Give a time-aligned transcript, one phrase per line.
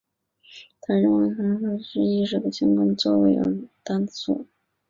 [0.81, 3.43] 他认为波函数由于与意识的相互作用而
[3.85, 4.47] 坍缩。